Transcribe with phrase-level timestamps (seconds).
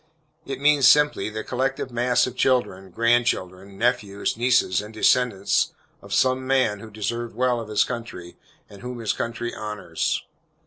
[0.47, 6.11] It means simply, the collective mass of children, grand children, nephews, nieces, and descendants, of
[6.11, 8.35] some man who deserved well of his country,
[8.67, 10.23] and whom his country honors.